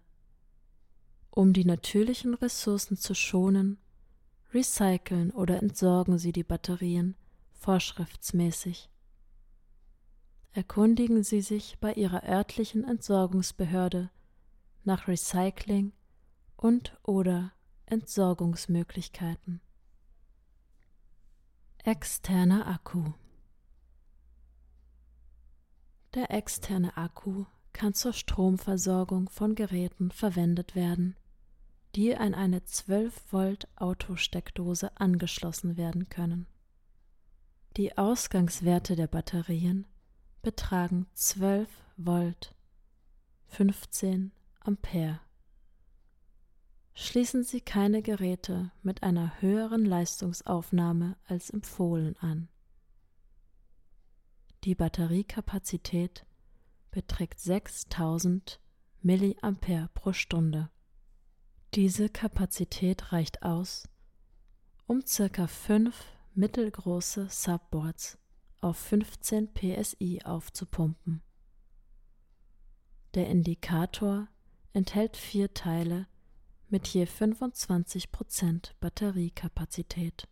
um 1.34 1.52
die 1.52 1.64
natürlichen 1.64 2.34
Ressourcen 2.34 2.96
zu 2.96 3.12
schonen, 3.12 3.78
recyceln 4.52 5.32
oder 5.32 5.60
entsorgen 5.60 6.16
Sie 6.16 6.30
die 6.30 6.44
Batterien 6.44 7.16
vorschriftsmäßig. 7.54 8.88
Erkundigen 10.52 11.24
Sie 11.24 11.40
sich 11.40 11.76
bei 11.80 11.92
Ihrer 11.94 12.22
örtlichen 12.22 12.84
Entsorgungsbehörde 12.84 14.10
nach 14.84 15.08
Recycling 15.08 15.92
und 16.56 16.96
oder 17.02 17.50
Entsorgungsmöglichkeiten. 17.86 19.60
Externer 21.82 22.68
Akku 22.68 23.12
Der 26.14 26.30
externe 26.30 26.96
Akku 26.96 27.46
kann 27.72 27.92
zur 27.92 28.12
Stromversorgung 28.12 29.28
von 29.28 29.56
Geräten 29.56 30.12
verwendet 30.12 30.76
werden 30.76 31.16
die 31.94 32.16
an 32.16 32.34
eine 32.34 32.64
12 32.64 33.32
Volt 33.32 33.68
Autosteckdose 33.76 34.90
angeschlossen 35.00 35.76
werden 35.76 36.08
können. 36.08 36.46
Die 37.76 37.96
Ausgangswerte 37.96 38.96
der 38.96 39.06
Batterien 39.06 39.86
betragen 40.42 41.06
12 41.14 41.68
Volt 41.96 42.54
15 43.46 44.32
Ampere. 44.60 45.20
Schließen 46.94 47.42
Sie 47.42 47.60
keine 47.60 48.02
Geräte 48.02 48.70
mit 48.82 49.02
einer 49.02 49.40
höheren 49.40 49.84
Leistungsaufnahme 49.84 51.16
als 51.26 51.50
empfohlen 51.50 52.16
an. 52.18 52.48
Die 54.62 54.74
Batteriekapazität 54.74 56.24
beträgt 56.90 57.40
6000 57.40 58.60
mA 59.02 59.88
pro 59.92 60.12
Stunde. 60.12 60.70
Diese 61.74 62.08
Kapazität 62.08 63.10
reicht 63.10 63.42
aus, 63.42 63.88
um 64.86 65.04
circa 65.04 65.48
fünf 65.48 66.04
mittelgroße 66.32 67.26
Subboards 67.28 68.16
auf 68.60 68.76
15 68.76 69.52
PSI 69.52 70.20
aufzupumpen. 70.24 71.20
Der 73.14 73.28
Indikator 73.28 74.28
enthält 74.72 75.16
vier 75.16 75.52
Teile 75.52 76.06
mit 76.68 76.86
je 76.86 77.06
25% 77.06 78.70
Batteriekapazität. 78.78 80.28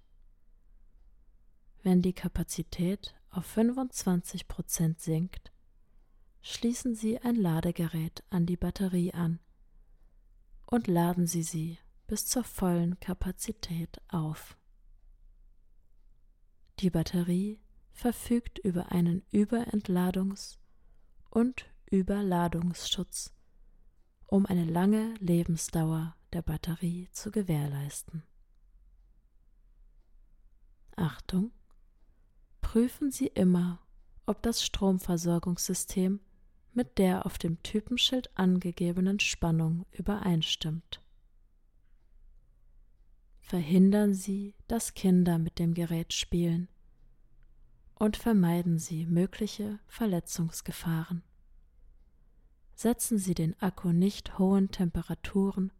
Wenn 1.82 2.02
die 2.02 2.12
Kapazität 2.12 3.16
auf 3.30 3.56
25% 3.56 5.00
sinkt, 5.00 5.50
schließen 6.40 6.94
Sie 6.94 7.18
ein 7.18 7.34
Ladegerät 7.34 8.22
an 8.30 8.46
die 8.46 8.56
Batterie 8.56 9.12
an 9.12 9.40
und 10.72 10.86
laden 10.86 11.26
Sie 11.26 11.42
sie 11.42 11.78
bis 12.06 12.26
zur 12.26 12.44
vollen 12.44 12.98
Kapazität 12.98 14.00
auf. 14.08 14.56
Die 16.78 16.88
Batterie 16.88 17.60
verfügt 17.90 18.58
über 18.58 18.90
einen 18.90 19.20
Überentladungs- 19.34 20.56
und 21.28 21.66
Überladungsschutz, 21.90 23.34
um 24.26 24.46
eine 24.46 24.64
lange 24.64 25.12
Lebensdauer 25.18 26.16
der 26.32 26.40
Batterie 26.40 27.10
zu 27.12 27.30
gewährleisten. 27.30 28.22
Achtung! 30.96 31.52
Prüfen 32.62 33.10
Sie 33.10 33.26
immer, 33.26 33.78
ob 34.24 34.40
das 34.40 34.64
Stromversorgungssystem 34.64 36.20
mit 36.74 36.98
der 36.98 37.26
auf 37.26 37.38
dem 37.38 37.62
Typenschild 37.62 38.30
angegebenen 38.36 39.20
Spannung 39.20 39.84
übereinstimmt. 39.92 41.00
Verhindern 43.40 44.14
Sie, 44.14 44.54
dass 44.68 44.94
Kinder 44.94 45.38
mit 45.38 45.58
dem 45.58 45.74
Gerät 45.74 46.12
spielen 46.12 46.68
und 47.94 48.16
vermeiden 48.16 48.78
Sie 48.78 49.06
mögliche 49.06 49.78
Verletzungsgefahren. 49.86 51.22
Setzen 52.74 53.18
Sie 53.18 53.34
den 53.34 53.60
Akku 53.60 53.92
nicht 53.92 54.38
hohen 54.38 54.70
Temperaturen, 54.70 55.72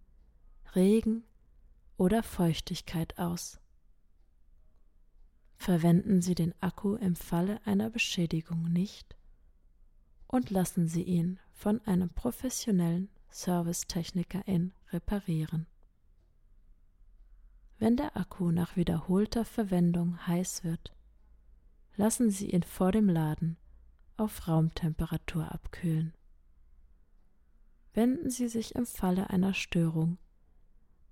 Regen 0.75 1.25
oder 1.97 2.23
Feuchtigkeit 2.23 3.19
aus. 3.19 3.59
Verwenden 5.57 6.21
Sie 6.21 6.35
den 6.35 6.55
Akku 6.61 6.97
im 6.97 7.17
Falle 7.17 7.65
einer 7.65 7.89
Beschädigung 7.89 8.71
nicht 8.71 9.17
und 10.33 10.51
lassen 10.51 10.89
Sie 10.89 11.03
ihn 11.03 11.39
von 11.53 11.81
einem 11.87 12.09
professionellen 12.09 13.11
Servicetechnikerin 13.31 14.73
reparieren. 14.91 15.67
Wenn 17.79 17.97
der 17.97 18.17
Akku 18.17 18.51
nach 18.51 18.75
wiederholter 18.75 19.45
Verwendung 19.45 20.27
heiß 20.27 20.65
wird, 20.65 20.97
lassen 21.97 22.31
Sie 22.31 22.51
ihn 22.51 22.63
vor 22.63 22.93
dem 22.93 23.09
Laden 23.09 23.59
auf 24.17 24.49
Raumtemperatur 24.49 25.53
abkühlen. 25.53 26.15
Wenden 27.93 28.31
Sie 28.31 28.49
sich 28.49 28.75
im 28.75 28.87
Falle 28.87 29.29
einer 29.29 29.53
Störung 29.53 30.17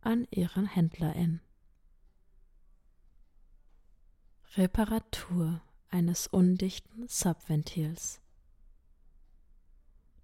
an 0.00 0.26
Ihren 0.30 0.64
Händlerin. 0.64 1.40
Reparatur 4.56 5.60
eines 5.90 6.26
undichten 6.26 7.06
Subventils. 7.06 8.22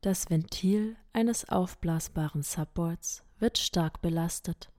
Das 0.06 0.30
Ventil 0.30 0.94
eines 1.12 1.48
aufblasbaren 1.48 2.44
Subboards 2.44 3.24
wird 3.40 3.58
stark 3.58 4.02
belastet 4.02 4.70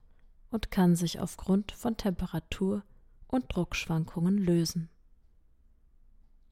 und 0.48 0.70
kann 0.70 0.96
sich 0.96 1.20
aufgrund 1.20 1.72
von 1.72 1.98
Temperatur- 1.98 2.82
und 3.26 3.54
Druckschwankungen 3.54 4.38
lösen. 4.38 4.88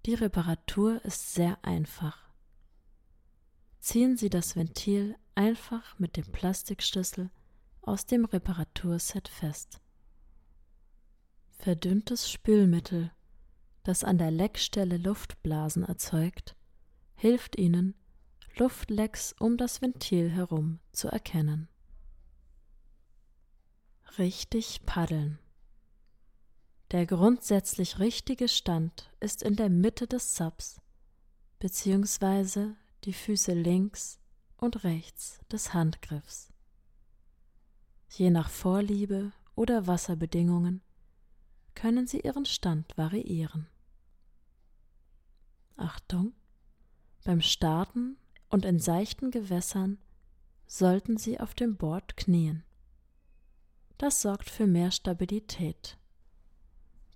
Die 0.05 0.12
Reparatur 0.12 1.03
ist 1.07 1.33
sehr 1.33 1.57
einfach. 1.65 2.29
Ziehen 3.81 4.19
Sie 4.19 4.29
das 4.29 4.57
Ventil 4.57 5.17
einfach 5.35 5.99
mit 5.99 6.19
dem 6.19 6.31
Plastikschlüssel 6.31 7.31
aus 7.81 8.05
dem 8.05 8.27
Reparaturset 8.27 9.29
fest. 9.29 9.81
Verdünntes 11.49 12.31
Spülmittel, 12.31 13.11
das 13.85 14.05
an 14.05 14.19
der 14.19 14.31
Leckstelle 14.31 14.99
Luftblasen 14.99 15.83
erzeugt, 15.83 16.57
hilft 17.15 17.57
Ihnen, 17.57 17.95
Luftlecks 18.59 19.35
um 19.38 19.59
das 19.59 19.83
Ventil 19.83 20.31
herum 20.31 20.81
zu 20.92 21.09
erkennen. 21.09 21.69
Richtig 24.16 24.87
paddeln. 24.87 25.38
Der 26.90 27.05
grundsätzlich 27.05 27.99
richtige 27.99 28.49
Stand 28.49 29.11
ist 29.21 29.42
in 29.42 29.57
der 29.57 29.69
Mitte 29.69 30.07
des 30.07 30.37
Subs, 30.37 30.81
beziehungsweise 31.59 32.77
die 33.05 33.12
Füße 33.12 33.53
links 33.53 34.21
und 34.57 34.85
rechts 34.85 35.40
des 35.53 35.75
Handgriffs. 35.75 36.51
Je 38.09 38.31
nach 38.31 38.49
Vorliebe 38.49 39.33
oder 39.55 39.87
Wasserbedingungen 39.87 40.81
können 41.75 42.07
Sie 42.07 42.21
Ihren 42.21 42.47
Stand 42.47 42.97
variieren. 42.97 43.69
Achtung! 45.77 46.33
Beim 47.23 47.42
Starten 47.42 48.16
und 48.49 48.65
in 48.65 48.79
seichten 48.79 49.31
Gewässern 49.31 49.99
sollten 50.67 51.17
Sie 51.17 51.41
auf 51.41 51.55
dem 51.55 51.77
Board 51.77 52.17
knien. 52.17 52.65
Das 53.99 54.21
sorgt 54.21 54.51
für 54.51 54.67
mehr 54.67 54.91
Stabilität. 54.91 55.97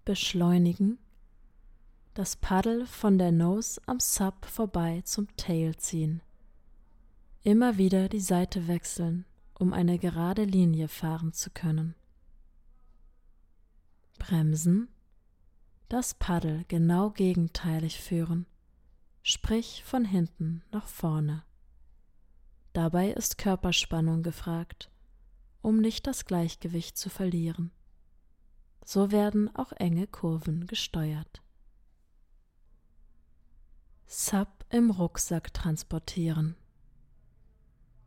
Beschleunigen. 0.05 0.99
Das 2.15 2.37
Paddel 2.37 2.87
von 2.87 3.19
der 3.19 3.33
Nose 3.33 3.81
am 3.87 4.01
Sub 4.01 4.47
vorbei 4.47 5.03
zum 5.05 5.29
Tail 5.37 5.77
ziehen. 5.77 6.23
Immer 7.43 7.79
wieder 7.79 8.09
die 8.09 8.21
Seite 8.21 8.67
wechseln, 8.67 9.25
um 9.59 9.73
eine 9.73 9.99
gerade 9.99 10.45
Linie 10.45 10.89
fahren 10.89 11.33
zu 11.33 11.51
können. 11.51 11.95
Bremsen, 14.19 14.89
das 15.89 16.15
Paddel 16.15 16.65
genau 16.69 17.11
gegenteilig 17.11 18.01
führen, 18.01 18.47
sprich 19.23 19.85
von 19.85 20.05
hinten 20.05 20.63
nach 20.71 20.87
vorne. 20.87 21.45
Dabei 22.73 23.11
ist 23.11 23.39
Körperspannung 23.39 24.23
gefragt, 24.23 24.91
um 25.63 25.81
nicht 25.81 26.07
das 26.07 26.25
Gleichgewicht 26.25 26.97
zu 26.97 27.11
verlieren. 27.11 27.71
So 28.85 29.11
werden 29.11 29.55
auch 29.55 29.73
enge 29.73 30.07
Kurven 30.07 30.67
gesteuert. 30.67 31.43
Sub 34.07 34.65
im 34.71 34.91
Rucksack 34.91 35.55
transportieren. 35.55 36.57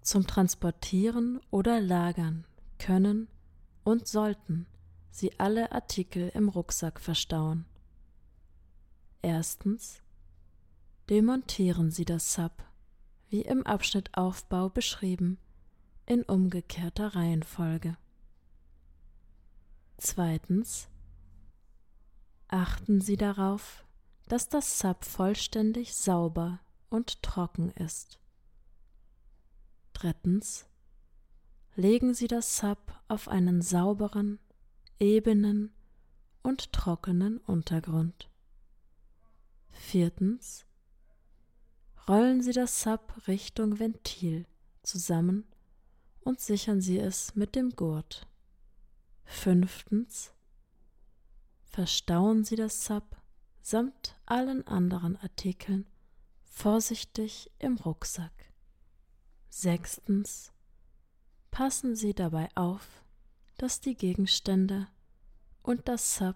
Zum 0.01 0.27
Transportieren 0.27 1.39
oder 1.49 1.79
Lagern 1.79 2.45
können 2.77 3.29
und 3.85 4.07
sollten 4.07 4.67
Sie 5.11 5.39
alle 5.39 5.71
Artikel 5.71 6.29
im 6.33 6.49
Rucksack 6.49 6.99
verstauen. 6.99 7.65
Erstens 9.21 10.02
demontieren 11.09 11.91
Sie 11.91 12.05
das 12.05 12.33
Sub, 12.33 12.63
wie 13.29 13.41
im 13.41 13.65
Abschnitt 13.65 14.15
Aufbau 14.17 14.69
beschrieben, 14.69 15.37
in 16.05 16.23
umgekehrter 16.23 17.15
Reihenfolge. 17.15 17.97
Zweitens 19.97 20.89
achten 22.47 23.01
Sie 23.01 23.17
darauf, 23.17 23.85
dass 24.27 24.49
das 24.49 24.79
Sub 24.79 25.05
vollständig 25.05 25.95
sauber 25.95 26.59
und 26.89 27.21
trocken 27.23 27.71
ist. 27.71 28.19
Drittens 29.93 30.67
legen 31.75 32.13
Sie 32.13 32.27
das 32.27 32.57
Sub 32.57 32.93
auf 33.07 33.27
einen 33.27 33.61
sauberen, 33.61 34.39
ebenen 34.99 35.73
und 36.43 36.71
trockenen 36.71 37.37
Untergrund. 37.39 38.29
Viertens 39.69 40.65
rollen 42.07 42.41
Sie 42.41 42.51
das 42.51 42.81
Sub 42.81 43.13
Richtung 43.27 43.79
Ventil 43.79 44.45
zusammen 44.81 45.45
und 46.21 46.39
sichern 46.39 46.81
Sie 46.81 46.99
es 46.99 47.35
mit 47.35 47.55
dem 47.55 47.71
Gurt. 47.71 48.27
Fünftens 49.25 50.33
verstauen 51.63 52.43
Sie 52.43 52.55
das 52.55 52.85
Sub 52.85 53.17
samt 53.61 54.15
allen 54.25 54.67
anderen 54.67 55.15
Artikeln 55.17 55.85
vorsichtig 56.43 57.49
im 57.59 57.77
Rucksack. 57.77 58.51
Sechstens 59.49 60.51
passen 61.51 61.95
Sie 61.95 62.13
dabei 62.13 62.49
auf, 62.55 63.03
dass 63.57 63.79
die 63.79 63.95
Gegenstände 63.95 64.87
und 65.61 65.87
das 65.87 66.15
Sub 66.15 66.35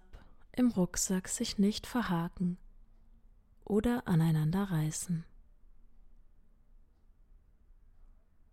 im 0.53 0.71
Rucksack 0.71 1.27
sich 1.27 1.57
nicht 1.57 1.85
verhaken 1.85 2.57
oder 3.65 4.07
aneinander 4.07 4.63
reißen. 4.63 5.25